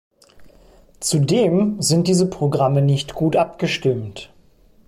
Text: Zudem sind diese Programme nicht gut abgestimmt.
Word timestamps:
Zudem 0.99 1.79
sind 1.79 2.07
diese 2.07 2.27
Programme 2.27 2.81
nicht 2.81 3.13
gut 3.13 3.35
abgestimmt. 3.35 4.33